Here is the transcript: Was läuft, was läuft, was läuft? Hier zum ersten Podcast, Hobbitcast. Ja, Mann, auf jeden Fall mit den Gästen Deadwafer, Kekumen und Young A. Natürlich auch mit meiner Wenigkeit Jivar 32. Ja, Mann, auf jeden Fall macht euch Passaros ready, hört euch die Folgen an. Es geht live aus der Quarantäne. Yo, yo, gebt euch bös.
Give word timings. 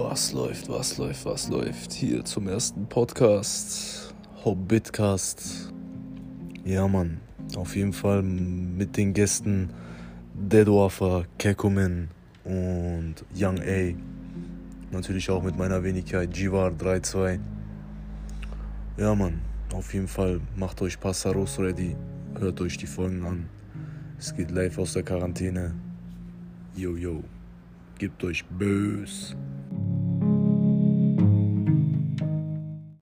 Was 0.00 0.32
läuft, 0.32 0.68
was 0.68 0.96
läuft, 0.96 1.24
was 1.24 1.48
läuft? 1.48 1.92
Hier 1.92 2.24
zum 2.24 2.46
ersten 2.46 2.86
Podcast, 2.86 4.14
Hobbitcast. 4.44 5.72
Ja, 6.64 6.86
Mann, 6.86 7.20
auf 7.56 7.74
jeden 7.74 7.92
Fall 7.92 8.22
mit 8.22 8.96
den 8.96 9.12
Gästen 9.12 9.70
Deadwafer, 10.34 11.24
Kekumen 11.36 12.10
und 12.44 13.16
Young 13.36 13.58
A. 13.58 13.92
Natürlich 14.92 15.28
auch 15.30 15.42
mit 15.42 15.58
meiner 15.58 15.82
Wenigkeit 15.82 16.34
Jivar 16.36 16.70
32. 16.78 17.40
Ja, 18.98 19.16
Mann, 19.16 19.40
auf 19.74 19.92
jeden 19.92 20.08
Fall 20.08 20.40
macht 20.54 20.80
euch 20.80 21.00
Passaros 21.00 21.58
ready, 21.58 21.96
hört 22.38 22.60
euch 22.60 22.78
die 22.78 22.86
Folgen 22.86 23.26
an. 23.26 23.48
Es 24.16 24.32
geht 24.32 24.52
live 24.52 24.78
aus 24.78 24.92
der 24.92 25.02
Quarantäne. 25.02 25.74
Yo, 26.76 26.94
yo, 26.94 27.24
gebt 27.98 28.22
euch 28.22 28.44
bös. 28.44 29.34